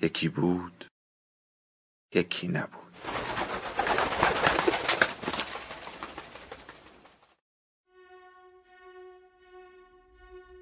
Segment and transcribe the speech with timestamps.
[0.00, 0.84] یکی بود
[2.14, 2.82] یکی نبود.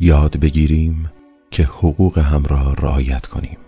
[0.00, 1.12] یاد بگیریم
[1.50, 3.58] که حقوق هم را رعایت کنیم.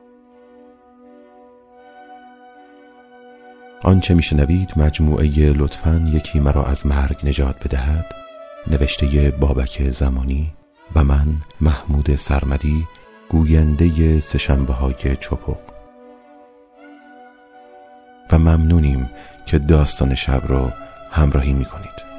[3.82, 8.14] آنچه میشنوید مجموعه لطفا یکی مرا از مرگ نجات بدهد
[8.66, 10.52] نوشته بابک زمانی
[10.94, 12.86] و من محمود سرمدی
[13.30, 15.56] گوینده سشنبه های چپق
[18.32, 19.10] و ممنونیم
[19.46, 20.70] که داستان شب رو
[21.10, 22.10] همراهی می کنید.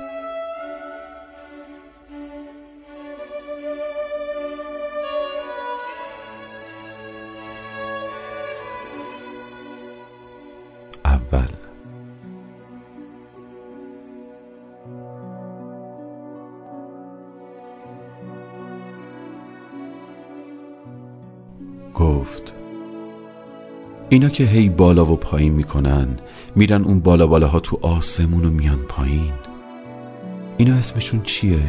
[11.05, 11.70] اول
[22.01, 22.53] گفت
[24.09, 26.07] اینا که هی بالا و پایین می‌کنن
[26.55, 29.33] میرن اون بالا بالاها تو آسمون و میان پایین
[30.57, 31.59] اینا اسمشون چیه؟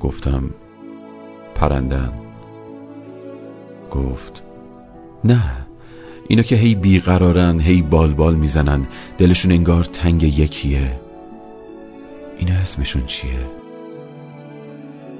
[0.00, 0.50] گفتم
[1.54, 2.12] پرندن
[3.90, 4.42] گفت
[5.24, 5.42] نه
[6.28, 8.86] اینا که هی بیقرارن هی بال بال می‌زنن
[9.18, 11.00] دلشون انگار تنگ یکیه
[12.38, 13.46] اینا اسمشون چیه؟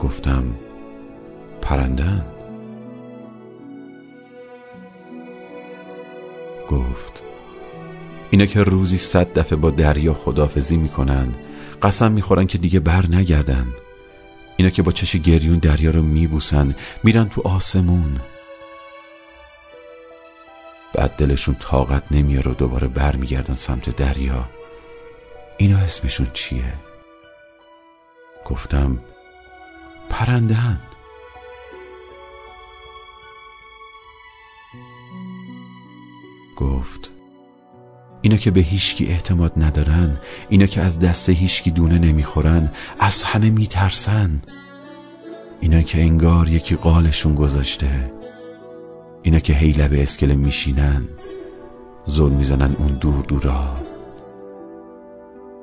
[0.00, 0.44] گفتم
[1.62, 2.24] پرندن
[6.70, 7.22] گفت
[8.30, 11.34] اینا که روزی صد دفعه با دریا خدافزی می‌کنن
[11.82, 13.66] قسم می‌خورن که دیگه بر نگردن.
[14.56, 18.20] اینا که با چش گریون دریا رو میبوسن میرن تو آسمون.
[20.94, 24.48] بعد دلشون طاقت نمیاره و دوباره برمیگردن سمت دریا.
[25.56, 26.72] اینا اسمشون چیه؟
[28.44, 28.98] گفتم
[30.10, 30.78] پرندهن
[36.60, 37.10] گفت
[38.22, 40.16] اینا که به هیچکی اعتماد ندارن
[40.48, 44.42] اینا که از دست هیچکی دونه نمی‌خورن از همه میترسن.
[45.60, 48.12] اینا که انگار یکی قالشون گذاشته
[49.22, 51.08] اینا که هی لب اسکله میشینن
[52.06, 53.76] زل می‌زنن اون دور دورا.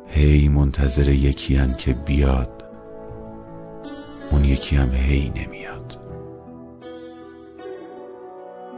[0.08, 2.64] هی منتظر یکی که بیاد
[4.32, 6.07] اون یکی هم هی نمیاد.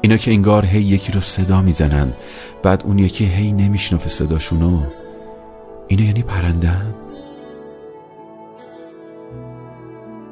[0.01, 2.13] اینا که انگار هی یکی رو صدا می‌زنن
[2.63, 4.83] بعد اون یکی هی نمیشنفه صداشونو.
[5.87, 6.93] اینا یعنی پرندن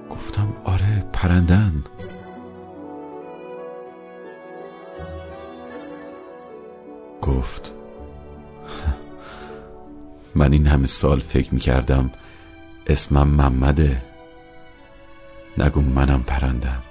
[0.10, 1.84] گفتم آره پرندن
[7.22, 7.74] گفت
[10.36, 12.12] من این همه سال فکر می‌کردم
[12.88, 14.02] اسمم محمده.
[15.58, 16.84] نگو منم پرندم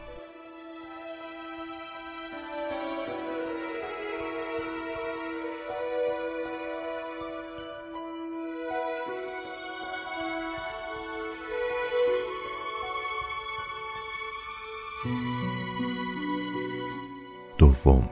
[17.59, 18.09] دوم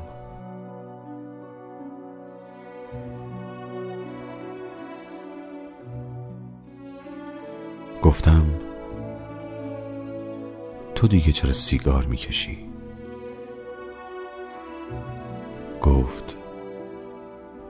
[8.03, 8.45] گفتم
[10.95, 12.59] تو دیگه چرا سیگار می‌کشی؟
[15.83, 16.37] گفت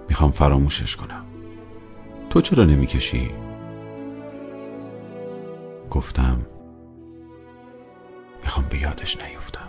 [0.09, 1.25] می‌خوام فراموشش کنم
[2.31, 3.31] تو چرا نمی‌کشی؟
[5.91, 6.47] گفتم
[8.55, 9.69] می‌خوام به یادش نیفتم.